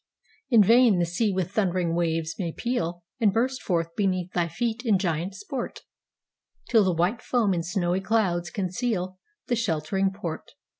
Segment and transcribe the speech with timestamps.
[0.49, 3.01] In vain the sea with thundering waves may pealAnd
[3.33, 3.61] burst
[3.95, 5.81] beneath thy feet in giant sport,
[6.69, 10.53] Till the white foam in snowy clouds concealThe sheltering port.